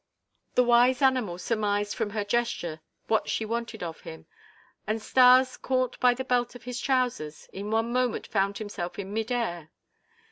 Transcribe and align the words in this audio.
The 0.55 0.63
wise 0.63 1.03
animal 1.03 1.37
surmised 1.37 1.93
from 1.93 2.09
her 2.09 2.23
gesture 2.25 2.81
what 3.05 3.29
she 3.29 3.45
wanted 3.45 3.83
of 3.83 3.99
him, 4.01 4.25
and 4.87 4.99
Stas, 4.99 5.57
caught 5.57 5.99
by 5.99 6.15
the 6.15 6.25
belt 6.25 6.55
of 6.55 6.63
his 6.63 6.81
trousers, 6.81 7.47
in 7.53 7.69
one 7.69 7.93
moment 7.93 8.25
found 8.25 8.57
himself 8.57 8.97
in 8.97 9.13
mid 9.13 9.31
air. 9.31 9.69